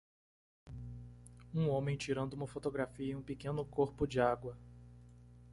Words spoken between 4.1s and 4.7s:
água.